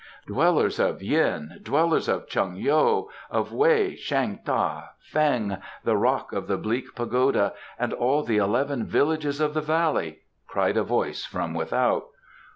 "Dwellers 0.25 0.79
of 0.79 1.03
Yin; 1.03 1.59
dwellers 1.61 2.07
of 2.09 2.27
Chung 2.27 2.55
yo; 2.55 3.11
of 3.29 3.53
Wei, 3.53 3.95
Shan 3.95 4.39
ta, 4.43 4.93
Feng, 4.99 5.57
the 5.83 5.95
Rock 5.95 6.33
of 6.33 6.47
the 6.47 6.57
Bleak 6.57 6.95
Pagoda 6.95 7.53
and 7.77 7.93
all 7.93 8.23
the 8.23 8.37
eleven 8.37 8.87
villages 8.87 9.39
of 9.39 9.53
the 9.53 9.61
valley!" 9.61 10.21
cried 10.47 10.75
a 10.75 10.83
voice 10.83 11.23
from 11.23 11.53
without. 11.53 12.05